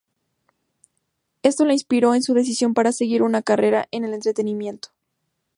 Esto 1.43 1.63
la 1.63 1.73
inspiró 1.73 2.15
en 2.15 2.23
su 2.23 2.33
decisión 2.33 2.73
para 2.73 2.91
seguir 2.91 3.21
una 3.21 3.43
carrera 3.43 3.87
en 3.91 4.03
el 4.03 4.15
entretenimiento. 4.15 4.89